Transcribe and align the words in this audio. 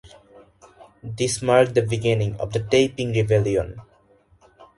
This 1.03 1.43
marked 1.43 1.75
the 1.75 1.83
beginning 1.83 2.35
of 2.37 2.53
the 2.53 2.59
Taiping 2.63 3.11
Rebellion. 3.13 3.79